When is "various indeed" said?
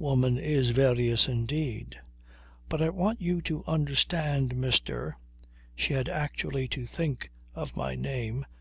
0.70-2.00